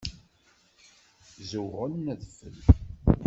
Zzewɣen 1.35 2.11
adfel. 2.13 2.55